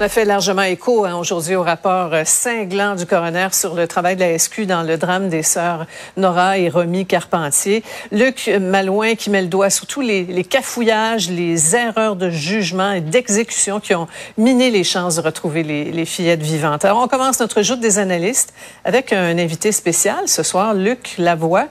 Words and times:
On 0.00 0.04
a 0.04 0.08
fait 0.08 0.24
largement 0.24 0.62
écho 0.62 1.04
hein, 1.04 1.14
aujourd'hui 1.14 1.54
au 1.54 1.62
rapport 1.62 2.12
euh, 2.12 2.24
cinglant 2.24 2.96
du 2.96 3.06
coroner 3.06 3.46
sur 3.52 3.76
le 3.76 3.86
travail 3.86 4.16
de 4.16 4.22
la 4.22 4.36
SQ 4.36 4.62
dans 4.62 4.82
le 4.82 4.96
drame 4.96 5.28
des 5.28 5.44
sœurs 5.44 5.86
Nora 6.16 6.58
et 6.58 6.68
Romy 6.68 7.06
Carpentier. 7.06 7.84
Luc 8.10 8.50
Malouin 8.60 9.14
qui 9.14 9.30
met 9.30 9.40
le 9.40 9.46
doigt 9.46 9.70
sur 9.70 9.86
tous 9.86 10.00
les, 10.00 10.24
les 10.24 10.42
cafouillages, 10.42 11.30
les 11.30 11.76
erreurs 11.76 12.16
de 12.16 12.28
jugement 12.28 12.90
et 12.90 13.02
d'exécution 13.02 13.78
qui 13.78 13.94
ont 13.94 14.08
miné 14.36 14.72
les 14.72 14.82
chances 14.82 15.14
de 15.14 15.20
retrouver 15.20 15.62
les, 15.62 15.84
les 15.84 16.06
fillettes 16.06 16.42
vivantes. 16.42 16.84
Alors, 16.84 17.00
on 17.00 17.06
commence 17.06 17.38
notre 17.38 17.62
joute 17.62 17.78
des 17.78 18.00
analystes 18.00 18.52
avec 18.84 19.12
un 19.12 19.38
invité 19.38 19.70
spécial 19.70 20.26
ce 20.26 20.42
soir, 20.42 20.74
Luc 20.74 21.14
Lavoie. 21.18 21.68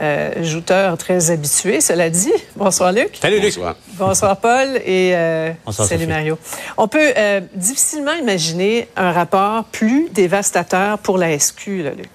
Euh, 0.00 0.42
jouteur 0.44 0.98
très 0.98 1.30
habitué, 1.30 1.80
cela 1.80 2.10
dit. 2.10 2.32
Bonsoir 2.54 2.92
Luc. 2.92 3.16
Salut 3.20 3.36
Luc. 3.40 3.54
Bonsoir, 3.54 3.76
Bonsoir 3.98 4.36
Paul 4.36 4.76
et 4.84 5.12
euh, 5.14 5.52
Bonsoir, 5.64 5.88
salut 5.88 6.02
Sophie. 6.02 6.12
Mario. 6.12 6.38
On 6.76 6.86
peut 6.86 7.12
euh, 7.16 7.40
difficilement 7.54 8.12
imaginer 8.12 8.88
un 8.96 9.12
rapport 9.12 9.64
plus 9.64 10.08
dévastateur 10.10 10.98
pour 10.98 11.16
la 11.16 11.38
SQ, 11.38 11.68
là, 11.82 11.90
Luc. 11.96 12.10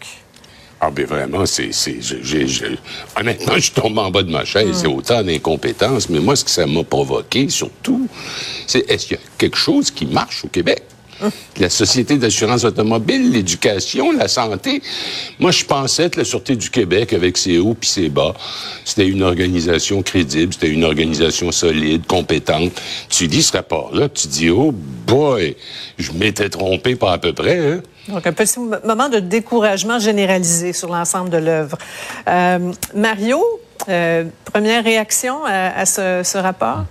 Ah, 0.79 0.89
ben 0.91 1.05
vraiment, 1.05 1.45
c'est. 1.45 1.71
c'est- 1.73 2.01
je- 2.01 2.17
je- 2.23 2.47
je- 2.47 2.65
honnêtement, 3.19 3.57
je 3.57 3.71
tombe 3.71 3.97
en 3.99 4.09
bas 4.11 4.23
de 4.23 4.31
ma 4.31 4.45
chaise. 4.45 4.77
C'est 4.81 4.87
autant 4.87 5.21
d'incompétence. 5.23 6.09
Mais 6.09 6.19
moi, 6.19 6.35
ce 6.35 6.43
que 6.43 6.49
ça 6.51 6.65
m'a 6.65 6.83
provoqué, 6.83 7.49
surtout, 7.49 8.07
c'est 8.67 8.89
est-ce 8.89 9.05
qu'il 9.07 9.17
y 9.17 9.19
a 9.19 9.23
quelque 9.37 9.57
chose 9.57 9.91
qui 9.91 10.05
marche 10.07 10.43
au 10.45 10.47
Québec? 10.47 10.81
La 11.59 11.69
Société 11.69 12.17
d'assurance 12.17 12.63
automobile, 12.63 13.31
l'éducation, 13.31 14.11
la 14.11 14.27
santé. 14.27 14.81
Moi, 15.39 15.51
je 15.51 15.63
pensais 15.65 16.09
que 16.09 16.19
la 16.19 16.25
Sûreté 16.25 16.55
du 16.55 16.69
Québec, 16.69 17.13
avec 17.13 17.37
ses 17.37 17.57
hauts 17.59 17.75
puis 17.79 17.89
ses 17.89 18.09
bas, 18.09 18.33
c'était 18.85 19.07
une 19.07 19.21
organisation 19.23 20.01
crédible, 20.01 20.53
c'était 20.53 20.69
une 20.69 20.83
organisation 20.83 21.51
solide, 21.51 22.05
compétente. 22.07 22.71
Tu 23.09 23.27
lis 23.27 23.43
ce 23.43 23.53
rapport-là, 23.53 24.09
tu 24.09 24.27
dis, 24.27 24.49
oh 24.49 24.71
boy, 24.71 25.55
je 25.97 26.11
m'étais 26.13 26.49
trompé 26.49 26.95
pas 26.95 27.13
à 27.13 27.17
peu 27.17 27.33
près, 27.33 27.59
hein? 27.59 27.81
Donc, 28.07 28.25
un 28.25 28.33
petit 28.33 28.59
mo- 28.59 28.75
moment 28.83 29.09
de 29.09 29.19
découragement 29.19 29.99
généralisé 29.99 30.73
sur 30.73 30.89
l'ensemble 30.89 31.29
de 31.29 31.37
l'œuvre. 31.37 31.77
Euh, 32.27 32.71
Mario, 32.95 33.43
euh, 33.89 34.23
première 34.51 34.83
réaction 34.83 35.45
à, 35.45 35.85
ce 35.85 36.37
rapport? 36.37 36.85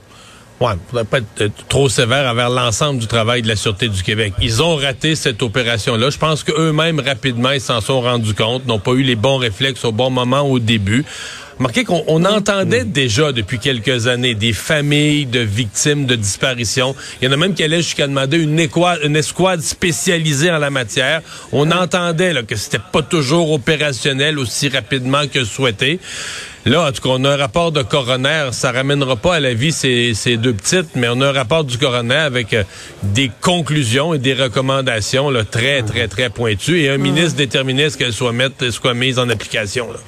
Ouais, 0.61 0.72
faudrait 0.89 1.06
pas 1.06 1.19
être 1.19 1.41
euh, 1.41 1.48
trop 1.70 1.89
sévère 1.89 2.30
envers 2.30 2.50
l'ensemble 2.50 3.00
du 3.00 3.06
travail 3.06 3.41
de 3.41 3.48
la 3.48 3.56
Sûreté 3.56 3.89
du 3.89 4.03
Québec. 4.03 4.34
Ils 4.42 4.62
ont 4.62 4.77
raté 4.77 5.14
cette 5.14 5.42
opération-là. 5.42 6.11
Je 6.11 6.19
pense 6.19 6.44
qu'eux-mêmes, 6.44 7.00
rapidement, 7.00 7.50
ils 7.52 7.62
s'en 7.62 7.80
sont 7.80 8.02
rendus 8.02 8.34
compte, 8.34 8.67
n'ont 8.67 8.78
pas 8.78 8.92
eu 8.92 9.02
les 9.02 9.17
bons 9.17 9.39
réflexes 9.39 9.86
au 9.86 9.92
bon 9.92 10.11
moment 10.11 10.42
au 10.42 10.58
début. 10.58 11.06
Remarquez 11.56 11.84
qu'on 11.84 12.05
on 12.08 12.25
entendait 12.27 12.84
déjà 12.84 13.33
depuis 13.33 13.58
quelques 13.58 14.06
années 14.06 14.34
des 14.34 14.55
familles 14.55 15.27
de 15.27 15.41
victimes 15.41 16.06
de 16.06 16.14
disparition. 16.14 16.95
Il 17.20 17.27
y 17.27 17.28
en 17.28 17.33
a 17.33 17.36
même 17.39 17.55
qui 17.55 17.62
allaient 17.62 17.83
jusqu'à 17.83 18.06
demander 18.06 18.39
une, 18.39 18.58
une 19.02 19.17
escouade 19.17 19.61
spécialisée 19.61 20.50
en 20.50 20.58
la 20.58 20.70
matière. 20.70 21.20
On 21.52 21.70
entendait 21.70 22.33
là, 22.33 22.42
que 22.42 22.56
c'était 22.56 22.78
pas 22.92 23.02
toujours 23.02 23.52
opérationnel 23.52 24.39
aussi 24.39 24.69
rapidement 24.69 25.27
que 25.27 25.45
souhaité. 25.45 26.00
Là, 26.66 26.86
en 26.86 26.92
tout 26.92 27.00
cas, 27.00 27.08
on 27.12 27.25
a 27.25 27.30
un 27.30 27.36
rapport 27.36 27.72
de 27.72 27.83
coroner. 27.83 28.50
Ça 28.53 28.70
ramènera 28.70 29.16
pas 29.16 29.36
à 29.36 29.41
la 29.41 29.55
vie 29.55 29.72
ces, 29.72 30.12
ces 30.12 30.36
deux 30.36 30.53
petites, 30.53 30.94
mais 30.94 31.08
on 31.08 31.20
a 31.22 31.28
un 31.28 31.33
rapport 31.33 31.64
du 31.64 31.78
coroner 31.78 32.14
avec 32.14 32.52
euh, 32.52 32.64
des 33.02 33.30
conclusions 33.41 34.12
et 34.12 34.19
des 34.19 34.34
recommandations 34.34 35.30
là, 35.30 35.44
très, 35.44 35.83
très, 35.83 36.06
très 36.06 36.28
pointues 36.28 36.80
et 36.80 36.91
un 36.91 36.98
ministre 36.98 37.36
déterminé 37.36 37.89
ce 37.89 37.97
qu'elles 37.97 38.12
soient, 38.12 38.33
mettre, 38.33 38.70
soient 38.70 38.94
mises 38.94 39.19
en 39.19 39.30
application. 39.30 39.91
Là. 39.91 39.98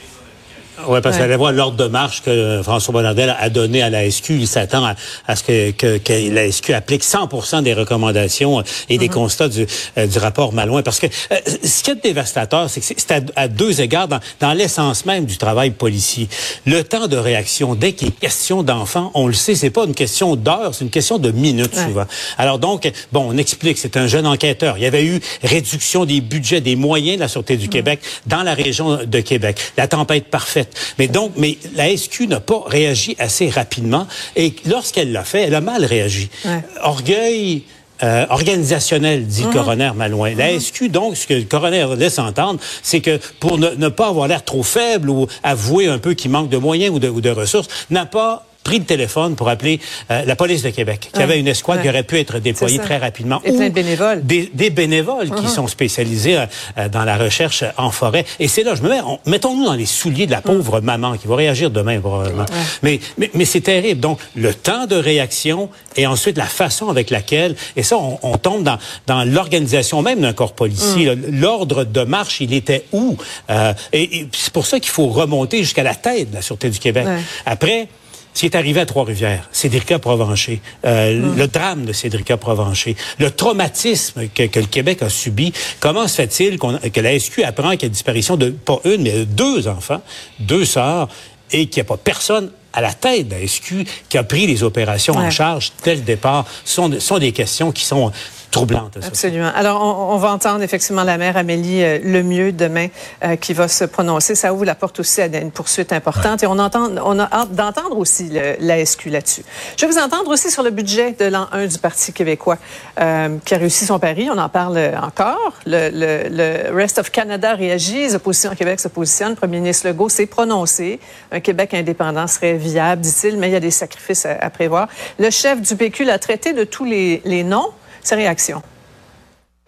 Oui, 0.88 1.00
parce 1.02 1.16
Ouais. 1.16 1.22
qu'elle 1.28 1.36
voir 1.36 1.52
l'ordre 1.52 1.76
de 1.76 1.86
marche 1.86 2.22
que 2.22 2.60
François 2.62 2.92
Bonnardel 2.92 3.36
a 3.38 3.50
donné 3.50 3.82
à 3.82 3.90
la 3.90 4.04
SQ. 4.10 4.30
Il 4.40 4.48
s'attend 4.48 4.84
à, 4.84 4.94
à 5.28 5.36
ce 5.36 5.42
que, 5.44 5.70
que, 5.70 5.98
que 5.98 6.34
la 6.34 6.50
SQ 6.50 6.72
applique 6.72 7.04
100 7.04 7.62
des 7.62 7.74
recommandations 7.74 8.58
euh, 8.60 8.62
et 8.88 8.96
des 8.98 9.08
constats 9.08 9.48
du, 9.48 9.66
euh, 9.98 10.06
du 10.06 10.18
rapport 10.18 10.52
Malouin. 10.52 10.82
Parce 10.82 10.98
que 10.98 11.06
euh, 11.06 11.36
ce 11.62 11.82
qui 11.82 11.90
est 11.90 12.02
dévastateur, 12.02 12.68
c'est 12.70 12.80
que 12.80 12.86
c'est- 12.86 13.12
à, 13.12 13.20
à 13.36 13.48
deux 13.48 13.80
égards 13.80 14.08
dans, 14.08 14.18
dans 14.40 14.52
l'essence 14.54 15.04
même 15.04 15.26
du 15.26 15.36
travail 15.36 15.70
policier. 15.72 16.28
Le 16.66 16.82
temps 16.82 17.06
de 17.06 17.16
réaction, 17.16 17.74
dès 17.74 17.92
qu'il 17.92 18.08
est 18.08 18.18
question 18.18 18.62
d'enfants, 18.62 19.10
on 19.14 19.26
le 19.26 19.34
sait, 19.34 19.54
c'est 19.54 19.70
pas 19.70 19.84
une 19.84 19.94
question 19.94 20.36
d'heures, 20.36 20.74
c'est 20.74 20.84
une 20.84 20.90
question 20.90 21.18
de 21.18 21.30
minutes 21.30 21.76
Ouais. 21.76 21.84
souvent. 21.84 22.06
Alors 22.38 22.58
donc, 22.58 22.90
bon, 23.12 23.26
on 23.30 23.36
explique, 23.36 23.78
c'est 23.78 23.96
un 23.96 24.06
jeune 24.06 24.26
enquêteur. 24.26 24.78
Il 24.78 24.82
y 24.82 24.86
avait 24.86 25.04
eu 25.04 25.20
réduction 25.42 26.04
des 26.06 26.20
budgets, 26.20 26.60
des 26.60 26.76
moyens 26.76 27.16
de 27.16 27.20
la 27.20 27.28
Sûreté 27.28 27.56
du 27.56 27.68
Québec 27.68 28.00
dans 28.26 28.42
la 28.42 28.54
région 28.54 29.00
de 29.04 29.20
Québec. 29.20 29.58
La 29.76 29.86
tempête 29.86 30.24
parfaite. 30.28 30.61
Mais 30.98 31.08
donc, 31.08 31.32
mais 31.36 31.58
la 31.74 31.94
SQ 31.96 32.22
n'a 32.28 32.40
pas 32.40 32.62
réagi 32.66 33.16
assez 33.18 33.48
rapidement. 33.48 34.06
Et 34.36 34.54
lorsqu'elle 34.66 35.12
l'a 35.12 35.24
fait, 35.24 35.42
elle 35.42 35.54
a 35.54 35.60
mal 35.60 35.84
réagi. 35.84 36.30
Ouais. 36.44 36.62
Orgueil. 36.82 37.62
euh, 38.02 38.26
organisationnel, 38.30 39.26
dit 39.26 39.44
le 39.44 39.52
coroner 39.52 39.92
Malouin. 39.94 40.34
La 40.34 40.58
SQ, 40.58 40.88
donc, 40.88 41.16
ce 41.16 41.26
que 41.26 41.34
le 41.34 41.44
coroner 41.44 41.86
laisse 41.96 42.18
entendre, 42.18 42.58
c'est 42.82 43.00
que 43.00 43.20
pour 43.38 43.58
ne, 43.58 43.70
ne 43.70 43.88
pas 43.88 44.08
avoir 44.08 44.26
l'air 44.26 44.44
trop 44.44 44.64
faible 44.64 45.08
ou 45.08 45.28
avouer 45.44 45.86
un 45.86 45.98
peu 45.98 46.14
qu'il 46.14 46.32
manque 46.32 46.48
de 46.48 46.56
moyens 46.56 46.92
ou 46.94 46.98
de, 46.98 47.08
ou 47.08 47.20
de 47.20 47.30
ressources, 47.30 47.68
n'a 47.90 48.04
pas 48.06 48.44
pris 48.64 48.78
le 48.78 48.84
téléphone 48.84 49.34
pour 49.34 49.48
appeler 49.48 49.80
euh, 50.10 50.24
la 50.24 50.36
police 50.36 50.62
de 50.62 50.70
Québec, 50.70 51.08
qui 51.12 51.18
Ouais. 51.18 51.24
avait 51.24 51.38
une 51.40 51.48
escouade 51.48 51.78
Ouais. 51.78 51.82
qui 51.84 51.88
aurait 51.88 52.02
pu 52.02 52.18
être 52.18 52.38
déployée 52.38 52.78
très 52.78 52.96
rapidement. 52.98 53.40
Et 53.44 53.52
plein 53.52 53.68
de 53.68 53.74
bénévoles. 53.74 54.18
Uh-huh. 54.18 54.26
Des, 54.26 54.50
des 54.54 54.70
bénévoles 54.70 55.30
qui 55.34 55.48
sont 55.48 55.66
spécialisés 55.66 56.36
euh, 56.38 56.46
euh, 56.78 56.88
dans 56.88 57.04
la 57.04 57.16
recherche 57.16 57.64
en 57.76 57.90
forêt. 57.90 58.24
Et 58.40 58.48
c'est 58.48 58.62
là, 58.62 58.74
je 58.74 58.82
me 58.82 58.88
mets, 58.88 59.00
on- 59.00 59.18
mettons-nous 59.26 59.64
dans 59.64 59.74
les 59.74 59.86
souliers 59.86 60.26
de 60.26 60.30
la 60.32 60.40
pauvre 60.40 60.80
maman 60.80 61.16
qui 61.16 61.26
va 61.26 61.36
réagir 61.36 61.70
demain 61.70 61.98
probablement. 62.00 62.44
Mais, 62.82 63.00
mais, 63.18 63.30
mais 63.34 63.44
c'est 63.44 63.60
terrible. 63.62 64.00
Donc, 64.00 64.18
le 64.36 64.54
temps 64.54 64.86
de 64.86 64.96
réaction 64.96 65.68
et 65.96 66.06
ensuite 66.06 66.38
la 66.38 66.46
façon 66.46 66.88
avec 66.88 67.10
laquelle, 67.10 67.54
et 67.76 67.82
ça, 67.82 67.96
on, 67.98 68.18
on 68.22 68.38
tombe 68.38 68.62
dans, 68.62 68.78
dans 69.06 69.24
l'organisation 69.24 70.02
même 70.02 70.20
d'un 70.20 70.32
corps 70.32 70.52
policier. 70.54 71.06
là. 71.06 71.14
L'ordre 71.30 71.84
de 71.84 72.02
marche, 72.02 72.40
il 72.40 72.54
était 72.54 72.84
où? 72.92 73.16
Euh, 73.50 73.72
et 73.92 74.02
et 74.20 74.28
c'est 74.32 74.52
pour 74.52 74.66
ça 74.66 74.78
qu'il 74.80 74.90
faut 74.90 75.06
remonter 75.08 75.58
jusqu'à 75.58 75.82
la 75.82 75.94
tête 75.94 76.30
de 76.30 76.34
la 76.36 76.42
Sûreté 76.42 76.68
du 76.70 76.78
Québec. 76.78 77.06
Après, 77.46 77.88
ce 78.34 78.40
qui 78.40 78.46
est 78.46 78.54
arrivé 78.56 78.80
à 78.80 78.86
Trois-Rivières, 78.86 79.48
Cédrica 79.52 79.98
Provencher, 79.98 80.60
euh, 80.86 81.34
le 81.36 81.46
drame 81.48 81.84
de 81.84 81.92
Cédrica 81.92 82.36
Provencher, 82.36 82.96
le 83.18 83.30
traumatisme 83.30 84.28
que, 84.34 84.44
que 84.44 84.60
le 84.60 84.66
Québec 84.66 85.02
a 85.02 85.08
subi, 85.10 85.52
comment 85.80 86.08
se 86.08 86.14
fait-il 86.16 86.58
qu'on- 86.58 86.78
que 86.78 87.00
la 87.00 87.12
SQ 87.18 87.44
apprend 87.44 87.70
qu'il 87.72 87.82
y 87.82 87.86
a 87.86 87.88
disparition 87.88 88.36
de, 88.36 88.50
pas 88.50 88.80
une, 88.84 89.02
mais 89.02 89.12
de 89.12 89.24
deux 89.24 89.68
enfants, 89.68 90.00
deux 90.40 90.64
sœurs, 90.64 91.08
et 91.50 91.66
qu'il 91.66 91.82
n'y 91.82 91.86
a 91.86 91.88
pas 91.90 91.98
personne 91.98 92.50
à 92.72 92.80
la 92.80 92.94
tête 92.94 93.28
de 93.28 93.34
la 93.34 93.46
SQ 93.46 93.84
qui 94.08 94.16
a 94.16 94.24
pris 94.24 94.46
les 94.46 94.62
opérations 94.62 95.14
Ouais. 95.14 95.26
en 95.26 95.30
charge 95.30 95.72
dès 95.84 95.94
le 95.96 96.00
départ, 96.00 96.46
Ce 96.64 96.74
sont, 96.76 96.98
sont 97.00 97.18
des 97.18 97.32
questions 97.32 97.70
qui 97.70 97.84
sont 97.84 98.10
troublantes. 98.52 98.98
ça. 99.00 99.06
Absolument. 99.08 99.50
Alors, 99.54 99.82
on, 99.82 100.14
on 100.14 100.16
va 100.18 100.30
entendre 100.30 100.62
effectivement 100.62 101.02
la 101.02 101.18
mère 101.18 101.36
Amélie 101.36 101.82
euh, 101.82 101.98
Lemieux 102.04 102.52
demain 102.52 102.86
euh, 103.24 103.34
qui 103.36 103.52
va 103.54 103.66
se 103.66 103.84
prononcer. 103.84 104.36
Ça 104.36 104.54
ouvre 104.54 104.64
la 104.64 104.76
porte 104.76 105.00
aussi 105.00 105.20
à 105.20 105.26
une 105.26 105.50
poursuite 105.50 105.92
importante. 105.92 106.42
Et 106.44 106.46
on, 106.46 106.58
entend, 106.58 106.88
on 107.04 107.18
a 107.18 107.24
hâte 107.32 107.52
d'entendre 107.54 107.98
aussi 107.98 108.28
le- 108.30 108.54
la 108.60 108.84
SQ 108.84 109.06
là-dessus. 109.06 109.42
Je 109.76 109.84
vais 109.86 109.90
vous 109.92 109.98
entendre 109.98 110.30
aussi 110.30 110.50
sur 110.50 110.62
le 110.62 110.70
budget 110.70 111.12
de 111.18 111.24
l'an 111.24 111.48
1 111.52 111.66
du 111.66 111.78
Parti 111.78 112.12
québécois 112.12 112.58
euh, 113.00 113.36
qui 113.44 113.54
a 113.54 113.58
réussi 113.58 113.86
son 113.86 113.98
pari. 113.98 114.28
On 114.32 114.38
en 114.38 114.48
parle 114.48 114.78
encore. 115.02 115.54
Le, 115.66 115.88
le, 115.90 116.28
le 116.70 116.74
Rest 116.76 116.98
of 116.98 117.10
Canada 117.10 117.54
réagit. 117.54 117.98
Les 118.02 118.14
oppositions 118.14 118.52
au 118.52 118.54
Québec 118.54 118.78
se 118.78 118.88
positionnent. 118.88 119.30
Le 119.30 119.36
premier 119.36 119.58
ministre 119.60 119.88
Legault 119.88 120.08
s'est 120.08 120.26
prononcé. 120.26 121.00
Un 121.32 121.40
Québec 121.40 121.74
indépendant 121.74 122.26
serait 122.26 122.54
viable, 122.54 123.00
dit-il, 123.02 123.38
mais 123.38 123.48
il 123.48 123.52
y 123.52 123.56
a 123.56 123.60
des 123.60 123.70
sacrifices 123.70 124.26
à, 124.26 124.36
à 124.40 124.50
prévoir. 124.50 124.88
Le 125.18 125.30
chef 125.30 125.60
du 125.62 125.74
PQ 125.74 126.04
l'a 126.04 126.18
traité 126.18 126.52
de 126.52 126.64
tous 126.64 126.84
les, 126.84 127.22
les 127.24 127.44
noms. 127.44 127.68
Ses 128.02 128.14
réactions. 128.16 128.62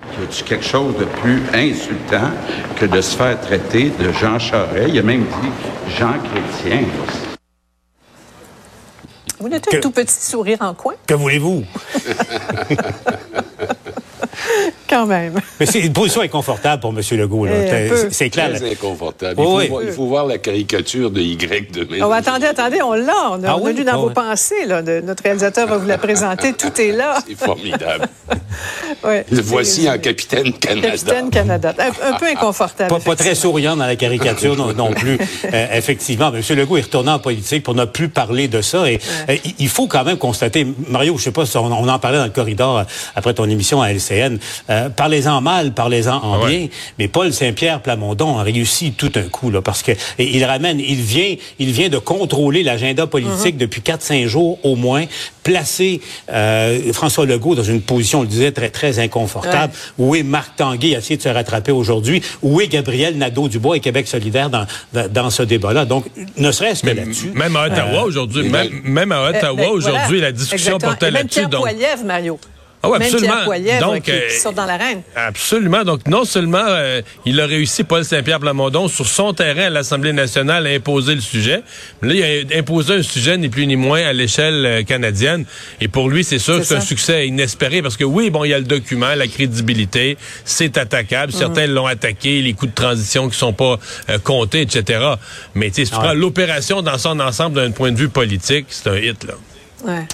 Y 0.03 0.25
a-t-il 0.25 0.45
quelque 0.45 0.65
chose 0.65 0.97
de 0.99 1.05
plus 1.05 1.43
insultant 1.55 2.31
que 2.77 2.84
de 2.87 3.00
se 3.00 3.17
faire 3.17 3.41
traiter 3.41 3.91
de 3.99 4.12
Jean 4.12 4.39
Charest? 4.39 4.89
Il 4.89 4.99
a 4.99 5.03
même 5.03 5.22
dit 5.25 5.95
Jean 5.97 6.13
Chrétien. 6.19 6.83
Vous 9.41 9.48
notez 9.48 9.77
un 9.77 9.81
tout 9.81 9.91
petit 9.91 10.15
sourire 10.15 10.59
en 10.60 10.75
coin, 10.75 10.95
Que 11.07 11.15
voulez-vous? 11.15 11.65
quand 14.94 15.06
même. 15.06 15.41
Mais 15.60 15.66
c'est 15.66 15.80
une 15.80 15.92
position 15.92 16.20
inconfortable 16.20 16.80
pour 16.80 16.91
M. 16.91 17.00
Legault. 17.18 17.46
un 17.46 17.50
C'est- 18.10 18.30
clair. 18.30 18.52
Très 18.54 18.70
inconfortable. 18.72 19.34
Il, 19.38 19.44
faut 19.44 19.56
oui. 19.58 19.68
voir, 19.68 19.82
il 19.82 19.91
faut 19.92 20.06
voir 20.06 20.26
la 20.26 20.38
caricature 20.38 21.10
de 21.10 21.20
Y 21.20 21.72
demain. 21.72 21.98
Oh, 22.06 22.12
attendez, 22.12 22.46
attendez, 22.46 22.80
on 22.82 22.92
l'a. 22.92 23.12
On 23.32 23.42
a, 23.42 23.48
Ah 23.48 23.56
on 23.56 23.64
a 23.64 23.68
oui? 23.70 23.74
lu 23.74 23.84
dans 23.84 23.92
Ah 23.94 23.96
vos 23.96 24.10
pensées. 24.10 24.64
Là, 24.66 24.82
de- 24.82 25.00
notre 25.00 25.22
réalisateur 25.24 25.66
va 25.66 25.78
vous 25.78 25.86
la 25.88 25.98
présenter. 25.98 26.52
Tout 26.52 26.80
est 26.80 26.92
là. 26.92 27.18
C'est 27.26 27.36
formidable. 27.38 28.06
Ouais. 29.04 29.24
Le 29.30 29.41
voici 29.42 29.89
en 29.89 29.98
capitaine 29.98 30.53
Canada. 30.53 30.89
Capitaine 30.91 31.30
Canada. 31.30 31.74
Un, 31.78 32.15
un 32.15 32.18
peu 32.18 32.27
inconfortable. 32.27 32.89
Pas, 32.91 33.01
pas 33.01 33.16
très 33.16 33.34
souriant 33.34 33.77
dans 33.77 33.86
la 33.86 33.97
caricature 33.97 34.56
non, 34.56 34.72
non 34.72 34.92
plus. 34.92 35.18
Euh, 35.53 35.66
effectivement, 35.72 36.33
M. 36.34 36.42
Legault 36.56 36.77
est 36.78 36.83
retourné 36.83 37.10
en 37.10 37.18
politique 37.18 37.62
pour 37.62 37.74
ne 37.74 37.84
plus 37.84 38.09
parler 38.09 38.48
de 38.48 38.60
ça. 38.62 38.91
Et 38.91 38.98
euh, 39.28 39.36
il- 39.59 39.68
faut 39.68 39.86
quand 39.89 40.04
même 40.04 40.16
constater, 40.18 40.66
Mario, 40.89 41.16
je 41.18 41.24
sais 41.24 41.33
pas 41.33 41.45
si 41.47 41.56
on, 41.56 41.65
on 41.66 41.89
en 41.89 41.98
parlait 41.98 42.18
dans 42.18 42.24
le 42.24 42.30
corridor 42.30 42.78
euh, 42.78 42.84
après 43.16 43.34
ton 43.34 43.48
émission 43.48 43.83
à 43.83 43.91
LCN, 43.92 44.39
euh, 44.71 44.89
parlez-en 44.89 45.41
mal, 45.41 45.72
parlez-en 45.72 46.16
en 46.22 46.41
Ouais. 46.45 46.56
bien. 46.59 46.68
Mais 46.98 47.09
Paul 47.09 47.33
Saint-Pierre 47.33 47.80
Plamondon 47.80 48.39
a 48.39 48.42
réussi 48.42 48.92
tout 48.92 49.10
un 49.16 49.22
coup 49.28 49.51
là, 49.51 49.60
parce 49.62 49.83
que 49.83 49.92
et 50.18 50.36
il 50.36 50.45
ramène, 50.45 50.78
il 50.80 51.03
vient, 51.03 51.34
il 51.59 51.72
vient 51.72 51.89
de 51.89 51.98
contrôler 51.98 52.62
l'agenda 52.62 53.06
politique 53.06 53.56
depuis 53.56 53.80
4-5 53.83 54.27
jours 54.27 54.59
au 54.65 54.77
moins, 54.77 55.04
placer 55.42 56.01
euh, 56.33 56.92
François 56.92 57.27
Legault 57.27 57.54
dans 57.54 57.62
une 57.62 57.80
position, 57.83 58.21
on 58.21 58.22
le 58.22 58.28
disait, 58.28 58.53
très 58.53 58.71
très 58.71 58.93
inconfortable. 58.98 59.72
Où 59.98 60.14
est 60.14 60.22
Marc 60.22 60.56
Tanguay? 60.56 60.94
À 60.94 60.98
essayer 60.98 61.16
de 61.16 61.22
se 61.22 61.28
rattraper 61.28 61.72
aujourd'hui 61.72 62.22
Où 62.42 62.60
est 62.60 62.68
Gabriel 62.68 63.16
Nadeau-Dubois 63.18 63.76
et 63.76 63.80
Québec 63.80 64.06
solidaire 64.08 64.50
dans 64.50 64.66
dans, 64.92 65.10
dans 65.10 65.30
ce 65.30 65.42
débat-là? 65.42 65.84
Donc, 65.84 66.04
ne 66.36 66.52
serait-ce 66.52 66.82
que 66.82 66.91
là-dessus. 66.91 67.30
Même 67.34 67.56
à 67.56 67.66
Ottawa 67.66 68.02
euh, 68.02 68.06
aujourd'hui, 68.06 68.48
même, 68.48 68.80
même 68.84 69.12
à 69.12 69.18
Euh, 69.24 69.30
Ottawa 69.30 69.56
ben, 69.56 69.68
aujourd'hui, 69.68 70.18
voilà. 70.18 70.26
la 70.26 70.32
discussion 70.32 70.74
Exactement. 70.76 70.91
portait 70.92 71.10
là-dessus. 71.10 71.41
Pierre 71.41 71.48
Donc, 71.48 71.62
Poilievre, 71.62 72.04
Mario. 72.04 72.38
Ah 72.84 72.91
ouais, 72.91 72.98
même 72.98 73.09
absolument. 73.13 73.51
Pierre 73.63 73.81
Donc, 73.81 74.03
qui, 74.03 74.10
euh, 74.10 74.28
qui 74.28 74.39
sort 74.39 74.53
dans 74.53 74.66
l'arène. 74.66 75.03
Absolument. 75.16 75.84
Donc, 75.84 76.07
non 76.07 76.25
seulement 76.25 76.65
euh, 76.66 77.01
il 77.25 77.41
a 77.41 77.47
réussi, 77.47 77.83
Paul 77.84 78.04
Saint-Pierre 78.04 78.41
Plamondon, 78.41 78.89
sur 78.89 79.07
son 79.07 79.33
terrain 79.33 79.66
à 79.66 79.71
l'Assemblée 79.71 80.13
nationale 80.13 80.66
à 80.66 80.71
imposer 80.71 81.15
le 81.15 81.21
sujet, 81.21 81.63
mais 82.03 82.09
là, 82.09 82.15
il 82.15 82.53
a 82.54 82.59
imposé 82.59 82.95
un 82.95 83.03
sujet 83.03 83.39
ni 83.39 83.48
plus 83.48 83.66
ni 83.66 83.77
moins 83.77 84.03
à 84.04 84.13
l'échelle 84.13 84.66
euh, 84.66 84.83
canadienne. 84.83 85.45
Et 85.81 85.89
pour 85.89 86.09
lui, 86.10 86.25
c'est 86.25 86.39
sûr 86.39 86.54
C'est 86.57 86.60
que 86.60 86.66
c'est 86.66 86.77
un 86.77 86.81
succès 86.81 87.27
inespéré 87.27 87.81
parce 87.83 87.97
que 87.97 88.04
oui, 88.04 88.31
bon, 88.31 88.45
il 88.45 88.51
y 88.51 88.54
a 88.54 88.59
le 88.59 88.65
document, 88.65 89.15
la 89.15 89.27
crédibilité, 89.27 90.16
c'est 90.45 90.77
attaquable. 90.77 91.33
Mhm. 91.33 91.39
Certains 91.39 91.66
l'ont 91.66 91.87
attaqué, 91.87 92.42
les 92.42 92.53
coups 92.53 92.71
de 92.72 92.75
transition 92.75 93.28
qui 93.28 93.39
sont 93.39 93.53
pas 93.54 93.78
euh, 94.10 94.19
comptés, 94.19 94.60
etc. 94.60 95.01
Mais 95.54 95.71
tu 95.71 95.77
sais, 95.77 95.84
si 95.87 95.91
tu 95.91 95.97
Ouais. 95.97 96.03
prends 96.04 96.15
l'opération 96.15 96.83
dans 96.83 96.98
son 96.98 97.19
ensemble 97.21 97.57
d'un 97.57 97.71
point 97.71 97.92
de 97.92 97.97
vue 97.98 98.09
politique, 98.09 98.66
c'est 98.69 98.89
un 98.89 98.97
hit, 98.97 99.25
là. 99.25 99.34
Ouais. 99.87 100.07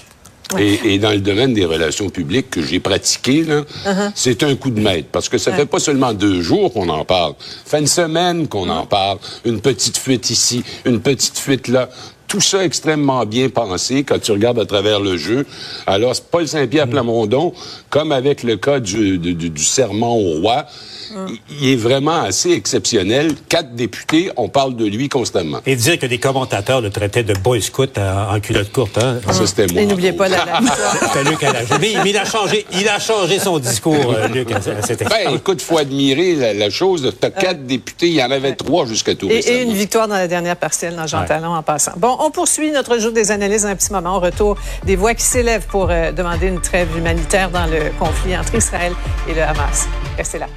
Et, 0.59 0.93
et 0.93 0.99
dans 0.99 1.11
le 1.11 1.19
domaine 1.19 1.53
des 1.53 1.65
relations 1.65 2.09
publiques 2.09 2.49
que 2.49 2.61
j'ai 2.61 2.79
pratiqué, 2.79 3.43
là, 3.43 3.61
Uh-huh. 3.85 4.11
c'est 4.15 4.43
un 4.43 4.55
coup 4.55 4.69
de 4.71 4.79
maître. 4.81 5.07
Parce 5.11 5.29
que 5.29 5.37
ça 5.37 5.51
fait 5.53 5.65
pas 5.65 5.79
seulement 5.79 6.13
deux 6.13 6.41
jours 6.41 6.71
qu'on 6.73 6.89
en 6.89 7.05
parle. 7.05 7.33
Ça 7.65 7.71
fait 7.77 7.79
une 7.79 7.87
semaine 7.87 8.47
qu'on 8.47 8.67
Uh-huh. 8.67 8.71
en 8.71 8.85
parle. 8.85 9.17
Une 9.45 9.61
petite 9.61 9.97
fuite 9.97 10.29
ici, 10.29 10.63
une 10.85 10.99
petite 11.01 11.37
fuite 11.37 11.67
là. 11.67 11.89
Tout 12.31 12.39
ça 12.39 12.63
extrêmement 12.63 13.25
bien 13.25 13.49
pensé 13.49 14.03
quand 14.05 14.17
tu 14.21 14.31
regardes 14.31 14.57
à 14.59 14.65
travers 14.65 15.01
le 15.01 15.17
jeu. 15.17 15.45
Alors, 15.85 16.15
c'est 16.15 16.23
Paul 16.31 16.47
Saint-Pierre 16.47 16.85
Uh-huh. 16.87 16.89
Plamondon, 16.91 17.53
comme 17.89 18.13
avec 18.13 18.41
le 18.43 18.55
cas 18.55 18.79
du, 18.79 19.17
du, 19.17 19.33
du- 19.33 19.49
du 19.49 19.63
serment 19.65 20.15
au 20.17 20.39
roi, 20.39 20.65
Uh-huh. 21.13 21.37
il- 21.59 21.71
est 21.71 21.75
vraiment 21.75 22.21
assez 22.21 22.51
exceptionnel. 22.53 23.33
Quatre 23.49 23.75
députés, 23.75 24.31
on 24.37 24.47
parle 24.47 24.77
de 24.77 24.85
lui 24.85 25.09
constamment. 25.09 25.59
Et 25.65 25.75
dire 25.75 25.99
que 25.99 26.05
des 26.05 26.19
commentateurs 26.19 26.79
le 26.79 26.89
traitaient 26.89 27.23
de 27.23 27.33
boy 27.33 27.61
scout 27.61 27.97
en, 27.97 28.33
en 28.33 28.39
culotte 28.39 28.71
courte. 28.71 28.97
Hein? 28.97 29.19
Ça, 29.29 29.45
c'était 29.45 29.67
moi. 29.67 29.81
Et 29.81 29.85
n'oubliez 29.85 30.13
pas 30.13 30.29
la, 30.29 30.37
Luc 31.29 31.43
à 31.43 31.51
la 31.51 31.59
mais, 31.81 31.91
mais 32.01 32.11
il 32.11 32.17
a 32.17 32.23
changé, 32.23 32.65
il 32.79 32.87
a 32.87 32.97
changé 32.97 33.39
son 33.39 33.59
discours, 33.59 34.13
euh, 34.15 34.29
Luc, 34.29 34.53
à, 34.53 34.57
à 34.57 34.81
cet 34.83 35.01
effet. 35.01 35.09
Ben, 35.25 35.35
écoute, 35.35 35.61
faut 35.61 35.77
admirer 35.77 36.35
la, 36.35 36.53
la 36.53 36.69
chose. 36.69 37.11
T'as 37.19 37.29
quatre 37.29 37.65
députés, 37.65 38.07
il 38.07 38.13
y 38.13 38.23
en 38.23 38.31
avait 38.31 38.55
trois 38.55 38.85
jusqu'à 38.85 39.13
tout 39.13 39.29
Et, 39.29 39.33
récemment. 39.35 39.57
et 39.57 39.61
une 39.63 39.73
victoire 39.73 40.07
dans 40.07 40.15
la 40.15 40.29
dernière 40.29 40.55
partielle 40.55 40.95
dans 40.95 41.07
Jean 41.07 41.19
Ouais. 41.21 41.27
Talon 41.27 41.53
en 41.53 41.61
passant. 41.61 41.91
Bon, 41.97 42.15
on 42.21 42.29
poursuit 42.31 42.71
notre 42.71 42.99
jour 42.99 43.11
des 43.11 43.31
analyses 43.31 43.63
dans 43.63 43.69
un 43.69 43.75
petit 43.75 43.91
moment. 43.91 44.17
Au 44.17 44.19
retour, 44.19 44.57
des 44.85 44.95
voix 44.95 45.13
qui 45.13 45.25
s'élèvent 45.25 45.65
pour 45.67 45.89
euh, 45.89 46.11
demander 46.11 46.47
une 46.47 46.61
trêve 46.61 46.95
humanitaire 46.95 47.49
dans 47.49 47.65
le 47.65 47.91
conflit 47.99 48.37
entre 48.37 48.55
Israël 48.55 48.93
et 49.27 49.33
le 49.33 49.41
Hamas. 49.41 49.87
Restez 50.17 50.39
là. 50.39 50.47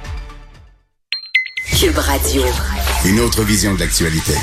Cube 1.77 1.97
Radio. 1.97 2.43
Une 3.05 3.19
autre 3.19 3.43
vision 3.43 3.73
de 3.73 3.79
l'actualité. 3.79 4.33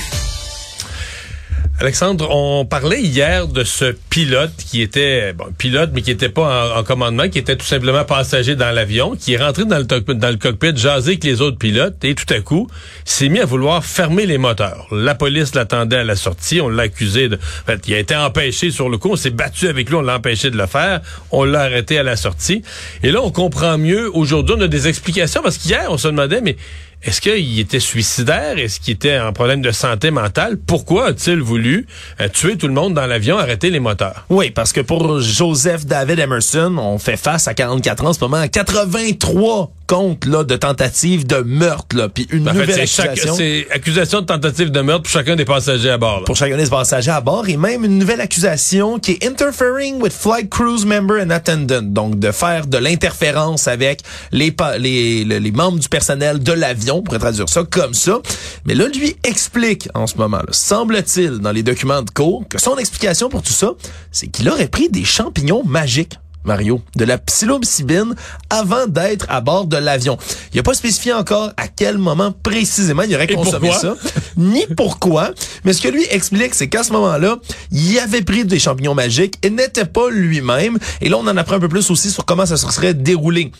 Alexandre, 1.82 2.29
on 2.31 2.64
parlait 2.64 3.02
hier 3.02 3.49
de 3.49 3.64
ce 3.64 3.87
pilote 4.08 4.52
qui 4.56 4.82
était, 4.82 5.32
bon, 5.32 5.46
pilote, 5.58 5.90
mais 5.93 6.00
qui 6.00 6.11
n'était 6.11 6.29
pas 6.29 6.76
en, 6.76 6.79
en 6.79 6.84
commandement, 6.84 7.29
qui 7.29 7.40
était 7.40 7.56
tout 7.56 7.67
simplement 7.67 8.05
passager 8.05 8.55
dans 8.55 8.70
l'avion, 8.70 9.17
qui 9.17 9.32
est 9.32 9.37
rentré 9.37 9.64
dans 9.64 9.79
le, 9.79 9.87
to- 9.88 10.14
dans 10.14 10.31
le 10.31 10.37
cockpit, 10.37 10.76
jasé 10.76 11.11
avec 11.11 11.25
les 11.25 11.40
autres 11.40 11.58
pilotes, 11.58 11.96
et 12.05 12.14
tout 12.14 12.32
à 12.32 12.38
coup, 12.38 12.69
s'est 13.05 13.29
mis 13.29 13.40
à 13.40 13.46
vouloir 13.46 13.84
fermer 13.84 14.26
les 14.26 14.38
moteurs. 14.38 14.87
La 14.93 15.17
police 15.17 15.56
l'attendait 15.56 15.96
à 15.96 16.05
la 16.05 16.14
sortie, 16.14 16.61
on 16.61 16.69
l'a 16.69 16.84
accusé 16.84 17.29
de... 17.29 17.34
En 17.34 17.67
fait, 17.67 17.81
il 17.88 17.94
a 17.94 17.99
été 17.99 18.14
empêché 18.14 18.70
sur 18.70 18.88
le 18.88 18.96
coup, 18.96 19.08
on 19.11 19.17
s'est 19.17 19.31
battu 19.31 19.67
avec 19.67 19.88
lui, 19.88 19.96
on 19.96 20.02
l'a 20.02 20.14
empêché 20.14 20.50
de 20.52 20.56
le 20.56 20.67
faire, 20.67 21.00
on 21.32 21.43
l'a 21.43 21.62
arrêté 21.62 21.99
à 21.99 22.05
la 22.05 22.14
sortie. 22.14 22.62
Et 23.02 23.11
là, 23.11 23.20
on 23.25 23.32
comprend 23.32 23.76
mieux, 23.76 24.08
aujourd'hui, 24.17 24.55
on 24.56 24.61
a 24.61 24.69
des 24.69 24.87
explications, 24.87 25.43
parce 25.43 25.58
qu'hier, 25.58 25.87
on 25.88 25.99
se 25.99 26.06
demandait, 26.06 26.43
mais 26.43 26.56
est-ce 27.05 27.21
qu'il 27.21 27.59
était 27.59 27.81
suicidaire? 27.81 28.59
Est-ce 28.59 28.81
qu'il 28.81 28.95
était 28.95 29.19
en 29.19 29.33
problème 29.33 29.61
de 29.63 29.71
santé 29.71 30.11
mentale? 30.11 30.57
Pourquoi 30.67 31.07
a-t-il 31.09 31.41
voulu 31.41 31.87
euh, 32.21 32.29
tuer 32.29 32.57
tout 32.57 32.69
le 32.69 32.75
monde 32.75 32.95
dans 32.95 33.07
l'avion, 33.07 33.39
arrêter 33.39 33.71
les 33.71 33.81
moteurs? 33.81 34.25
Oui, 34.31 34.51
parce 34.51 34.73
que 34.73 34.81
pour 34.81 35.21
Joseph 35.21 35.87
David 35.87 36.19
Emerson, 36.19 36.77
on 36.79 36.99
fait 36.99 37.17
face 37.17 37.49
à 37.49 37.55
44 37.55 38.05
ans 38.05 38.09
en 38.09 38.13
ce 38.13 38.21
moment, 38.21 38.37
à 38.39 38.49
83 38.49 39.73
comptes 39.87 40.25
là, 40.27 40.43
de 40.45 40.57
tentatives 40.57 41.27
de 41.27 41.37
meurtre, 41.39 41.97
là, 41.97 42.09
puis 42.09 42.27
une 42.31 42.45
Ben, 42.45 42.53
en 42.53 42.55
nouvelle 42.55 42.81
accusation. 42.81 43.35
c'est 43.35 43.67
accusation 43.71 44.21
de 44.23 44.27
tentative 44.27 44.71
de 44.71 44.81
meurtre 44.81 45.03
pour 45.03 45.11
chacun 45.13 45.37
des 45.37 45.45
passagers 45.45 45.91
à 45.91 45.99
bord. 45.99 46.21
là. 46.21 46.25
pour 46.25 46.37
chacun 46.37 46.57
des 46.57 46.67
passagers 46.69 47.11
à 47.11 47.21
bord 47.21 47.49
et 47.49 47.57
même 47.57 47.85
une 47.85 47.99
nouvelle 47.99 48.21
accusation 48.21 48.99
qui 48.99 49.13
est 49.13 49.27
interfering 49.27 50.01
with 50.01 50.13
flight 50.13 50.49
cruise 50.49 50.87
member 50.87 51.21
and 51.23 51.31
attendant 51.31 51.83
donc 51.83 52.19
de 52.19 52.31
faire 52.33 52.67
de 52.67 52.79
l'interférence 52.79 53.69
avec 53.69 54.01
les, 54.31 54.51
pa- 54.53 54.79
les, 54.79 55.25
les 55.25 55.41
les 55.41 55.51
membres 55.51 55.79
du 55.79 55.89
personnel 55.89 56.43
de 56.43 56.53
l'avion 56.53 56.92
on 56.94 57.03
pourrait 57.03 57.19
traduire 57.19 57.49
ça 57.49 57.65
comme 57.65 57.94
ça 57.94 58.21
mais 58.65 58.75
là 58.75 58.89
lui 58.89 59.17
explique 59.25 59.89
en 59.94 60.06
ce 60.06 60.17
moment 60.17 60.41
semble-t-il 60.50 61.39
dans 61.39 61.53
les 61.53 61.62
documents 61.62 62.03
de 62.03 62.11
cours 62.11 62.44
que 62.49 62.61
son 62.61 62.77
explication 62.77 63.29
pour 63.29 63.43
tout 63.43 63.53
ça 63.53 63.73
c'est 64.11 64.29
qu'il 64.29 64.49
aurait 64.49 64.69
pris 64.69 64.89
des 64.89 65.05
champignons 65.05 65.62
magiques 65.65 66.19
Mario, 66.44 66.83
de 66.97 67.05
la 67.05 67.19
psilocybine 67.19 68.15
avant 68.50 68.87
d'être 68.87 69.27
à 69.29 69.41
bord 69.41 69.67
de 69.67 69.77
l'avion. 69.77 70.19
Il 70.53 70.56
n'a 70.56 70.62
pas 70.62 70.75
spécifié 70.75 71.12
encore 71.12 71.53
à 71.56 71.69
quel 71.69 71.99
moment 71.99 72.33
précisément 72.43 73.03
il 73.03 73.15
aurait 73.15 73.27
Et 73.31 73.35
consommé 73.35 73.71
ça, 73.73 73.94
ni 74.37 74.67
pourquoi. 74.77 75.31
Mais 75.65 75.73
ce 75.73 75.81
que 75.81 75.89
lui 75.89 76.05
explique, 76.11 76.55
c'est 76.55 76.69
qu'à 76.69 76.83
ce 76.83 76.93
moment-là, 76.93 77.37
il 77.71 77.99
avait 77.99 78.23
pris 78.23 78.44
des 78.44 78.59
champignons 78.59 78.94
magiques 78.94 79.39
et 79.43 79.50
n'était 79.50 79.85
pas 79.85 80.11
lui-même. 80.11 80.79
Et 81.00 81.09
là, 81.09 81.19
on 81.19 81.27
en 81.27 81.37
apprend 81.37 81.56
un 81.56 81.61
peu 81.61 81.69
plus 81.69 81.91
aussi 81.91 82.11
sur 82.11 82.25
comment 82.25 82.47
ça 82.47 82.56
se 82.56 82.69
serait 82.71 82.94
déroulé. 82.94 83.53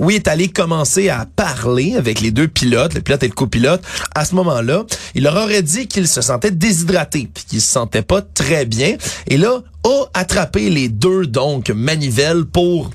Oui, 0.00 0.14
est 0.14 0.28
allé 0.28 0.48
commencer 0.48 1.08
à 1.08 1.26
parler 1.26 1.96
avec 1.96 2.20
les 2.20 2.30
deux 2.30 2.48
pilotes, 2.48 2.94
le 2.94 3.00
pilote 3.00 3.22
et 3.22 3.28
le 3.28 3.34
copilote. 3.34 3.82
À 4.14 4.24
ce 4.24 4.34
moment-là, 4.36 4.84
il 5.14 5.24
leur 5.24 5.36
aurait 5.36 5.62
dit 5.62 5.88
qu'il 5.88 6.06
se 6.06 6.20
sentait 6.20 6.50
déshydraté, 6.50 7.28
puis 7.32 7.44
qu'il 7.44 7.60
se 7.60 7.70
sentait 7.70 8.02
pas 8.02 8.22
très 8.22 8.64
bien. 8.64 8.96
Et 9.26 9.36
là, 9.36 9.62
a 9.84 10.04
attrapé 10.14 10.70
les 10.70 10.88
deux 10.88 11.26
donc 11.26 11.70
manivelles 11.70 12.44
pour 12.44 12.90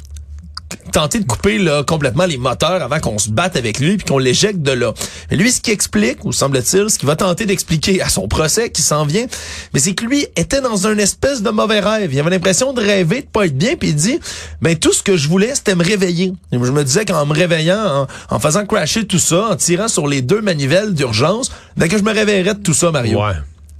tenter 0.91 1.19
de 1.19 1.25
couper 1.25 1.57
là, 1.57 1.83
complètement 1.83 2.25
les 2.25 2.37
moteurs 2.37 2.81
avant 2.81 2.99
qu'on 2.99 3.17
se 3.17 3.29
batte 3.29 3.55
avec 3.55 3.79
lui 3.79 3.97
puis 3.97 4.05
qu'on 4.05 4.17
l'éjecte 4.17 4.61
de 4.61 4.71
là. 4.71 4.93
Mais 5.29 5.37
lui, 5.37 5.51
ce 5.51 5.61
qui 5.61 5.71
explique, 5.71 6.25
ou 6.25 6.31
semble-t-il, 6.31 6.89
ce 6.89 6.97
qu'il 6.97 7.07
va 7.07 7.15
tenter 7.15 7.45
d'expliquer 7.45 8.01
à 8.01 8.09
son 8.09 8.27
procès 8.27 8.69
qui 8.69 8.81
s'en 8.81 9.05
vient, 9.05 9.25
mais 9.73 9.79
c'est 9.79 9.93
que 9.93 10.05
lui 10.05 10.27
était 10.35 10.61
dans 10.61 10.87
un 10.87 10.97
espèce 10.97 11.41
de 11.41 11.49
mauvais 11.49 11.79
rêve. 11.79 12.13
Il 12.13 12.19
avait 12.19 12.29
l'impression 12.29 12.73
de 12.73 12.81
rêver, 12.81 13.21
de 13.21 13.27
pas 13.27 13.45
être 13.45 13.57
bien, 13.57 13.75
puis 13.75 13.89
il 13.89 13.95
dit, 13.95 14.19
ben 14.61 14.75
tout 14.75 14.93
ce 14.93 15.03
que 15.03 15.17
je 15.17 15.27
voulais, 15.27 15.55
c'était 15.55 15.75
me 15.75 15.83
réveiller. 15.83 16.33
Je 16.51 16.57
me 16.57 16.83
disais 16.83 17.05
qu'en 17.05 17.25
me 17.25 17.33
réveillant, 17.33 18.07
en, 18.29 18.39
faisant 18.39 18.65
crasher 18.65 19.05
tout 19.05 19.19
ça, 19.19 19.49
en 19.51 19.55
tirant 19.55 19.87
sur 19.87 20.07
les 20.07 20.21
deux 20.21 20.41
manivelles 20.41 20.93
d'urgence, 20.93 21.51
ben 21.77 21.87
que 21.87 21.97
je 21.97 22.03
me 22.03 22.13
réveillerais 22.13 22.55
de 22.55 22.61
tout 22.61 22.73
ça, 22.73 22.91
Mario. 22.91 23.19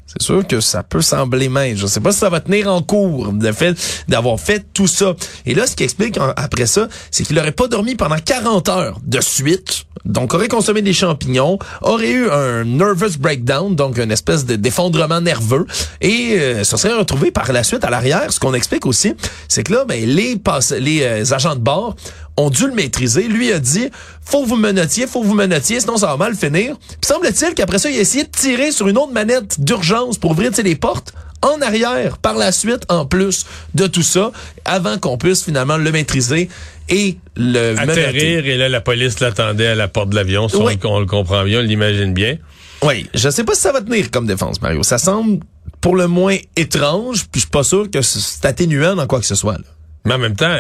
C'est 0.06 0.22
sûr 0.22 0.46
que 0.46 0.60
ça 0.60 0.84
peut 0.84 1.02
sembler 1.02 1.50
mince. 1.50 1.78
Je 1.78 1.88
sais 1.88 2.00
pas 2.00 2.12
si 2.12 2.20
ça 2.20 2.30
va 2.30 2.40
tenir 2.40 2.72
en 2.72 2.82
cours, 2.84 3.32
le 3.34 3.52
fait 3.52 3.76
d'avoir 4.08 4.40
fait 4.40 4.64
tout 4.74 4.86
ça. 4.86 5.14
Et 5.46 5.56
là, 5.56 5.66
ce 5.66 5.76
qui 5.76 5.84
explique 5.84 6.20
après 6.36 6.66
ça, 6.68 6.88
c'est 7.10 7.24
qu'il 7.24 7.40
aurait 7.40 7.52
pas 7.52 7.68
dormi 7.68 7.96
pendant 7.96 8.18
40 8.24 8.70
heures 8.70 9.00
de 9.04 9.22
suite. 9.22 9.86
Donc, 10.06 10.34
aurait 10.34 10.50
consommé 10.50 10.82
des 10.82 10.92
champignons, 10.94 11.58
aurait 11.82 12.12
eu 12.12 12.30
un 12.30 12.66
nervous 12.66 13.18
breakdown, 13.18 13.74
donc 13.76 13.98
une 13.98 14.12
espèce 14.12 14.46
de- 14.46 14.58
d'effondrement 14.58 15.22
nerveux, 15.22 15.66
et 16.02 16.36
euh, 16.38 16.64
se 16.66 16.76
serait 16.76 16.94
retrouvé 16.98 17.32
par 17.32 17.52
la 17.54 17.64
suite 17.64 17.86
à 17.86 17.90
l'arrière. 17.90 18.32
Ce 18.34 18.40
qu'on 18.40 18.54
explique 18.54 18.86
aussi, 18.86 19.14
c'est 19.48 19.64
que 19.64 19.72
là, 19.72 19.86
ben, 19.86 20.06
les, 20.06 20.38
les 20.80 21.04
euh, 21.04 21.34
agents 21.34 21.56
de 21.56 21.62
bord 21.62 21.96
ont 22.38 22.50
dû 22.50 22.68
le 22.68 22.74
maîtriser. 22.74 23.24
Lui 23.28 23.52
a 23.52 23.60
dit, 23.60 23.90
faut 24.24 24.44
que 24.44 24.50
vous 24.50 24.56
menotiez, 24.56 25.08
faut 25.08 25.22
que 25.22 25.28
vous 25.28 25.34
menotiez, 25.36 25.80
sinon 25.80 25.98
ça 25.98 26.08
va 26.08 26.18
mal 26.18 26.36
finir. 26.36 26.76
Puis 26.80 27.08
semble-t-il 27.08 27.54
qu'après 27.54 27.80
ça, 27.80 27.90
il 27.90 27.98
a 27.98 28.02
essayé 28.02 28.24
de 28.24 28.30
tirer 28.30 28.72
sur 28.72 28.88
une 28.88 28.98
autre 28.98 29.12
manette 29.14 29.60
d'urgence 29.60 30.18
pour 30.18 30.32
ouvrir 30.32 30.52
les 30.64 30.76
portes 30.76 31.14
en 31.42 31.62
arrière, 31.62 32.18
par 32.20 32.36
la 32.36 32.52
suite, 32.54 32.84
en 32.88 33.06
plus 33.06 33.46
de 33.76 33.86
tout 33.88 34.02
ça, 34.02 34.32
avant 34.64 34.98
qu'on 34.98 35.18
puisse 35.18 35.44
finalement 35.44 35.76
le 35.76 35.92
maîtriser 35.92 36.48
et 36.88 37.18
le 37.36 37.74
menotter. 37.76 38.06
Atterrir, 38.06 38.46
et 38.48 38.56
là, 38.58 38.70
la 38.70 38.80
police 38.82 39.20
l'attendait 39.20 39.68
à 39.68 39.76
la 39.76 39.90
porte 39.90 40.10
de 40.10 40.16
l'avion. 40.16 40.48
On 40.54 40.66
Oui. 40.66 40.80
le- 40.82 40.88
on 40.88 41.00
le 41.02 41.06
comprend 41.06 41.44
bien, 41.44 41.60
on 41.60 41.64
l'imagine 41.64 42.14
bien. 42.14 42.38
Oui, 42.82 43.08
je 43.14 43.30
sais 43.30 43.44
pas 43.44 43.56
si 43.56 43.62
ça 43.62 43.74
va 43.74 43.82
tenir 43.82 44.10
comme 44.10 44.26
défense, 44.26 44.62
Mario. 44.62 44.84
Ça 44.84 44.98
semble 44.98 45.40
pour 45.82 45.98
le 45.98 46.08
moins 46.08 46.38
étrange, 46.56 47.26
puis 47.30 47.40
je 47.42 47.46
suis 47.46 47.50
pas 47.50 47.64
sûr 47.64 47.92
que 47.92 48.02
c'est 48.02 48.46
atténuant 48.46 48.96
dans 48.96 49.06
quoi 49.08 49.20
que 49.20 49.26
ce 49.26 49.36
soit. 49.36 49.54
là. 49.54 49.64
Mais 50.06 50.14
en 50.14 50.20
même 50.20 50.36
temps, 50.38 50.58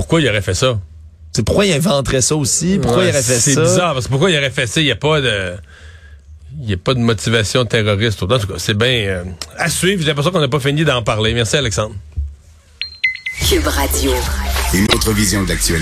pourquoi 0.00 0.22
il 0.22 0.28
aurait 0.30 0.40
fait 0.40 0.54
ça? 0.54 0.80
C'est 1.30 1.44
pourquoi 1.44 1.66
il 1.66 1.72
inventerait 1.74 2.22
ça 2.22 2.34
aussi, 2.34 2.78
pourquoi 2.80 3.02
Ouais, 3.02 3.08
il 3.08 3.10
aurait 3.10 3.22
fait 3.22 3.34
ça? 3.34 3.40
C'est 3.40 3.60
bizarre, 3.60 3.92
parce 3.92 4.06
que 4.06 4.10
pourquoi 4.10 4.30
il 4.30 4.38
aurait 4.38 4.48
fait 4.48 4.66
ça? 4.66 4.80
Il 4.80 4.84
n'y 4.84 4.90
a 4.90 4.96
pas 4.96 5.20
de... 5.20 5.56
Il 6.58 6.66
n'y 6.66 6.72
a 6.72 6.78
pas 6.78 6.94
de 6.94 7.00
motivation 7.00 7.66
terroriste. 7.66 8.22
En 8.22 8.26
tout 8.26 8.46
cas, 8.46 8.54
c'est 8.56 8.72
bien 8.72 8.88
euh, 8.88 9.24
à 9.58 9.68
suivre. 9.68 10.00
J'ai 10.00 10.08
l'impression 10.08 10.32
qu'on 10.32 10.40
n'a 10.40 10.48
pas 10.48 10.58
fini 10.58 10.84
d'en 10.84 11.02
parler. 11.02 11.34
Merci, 11.34 11.56
Alexandre. 11.56 11.94
Cube 13.46 13.66
Radio. 13.66 14.12
Une 14.72 14.84
autre 14.84 15.12
vision 15.12 15.44
de 15.44 15.50
l'actualité. 15.50 15.78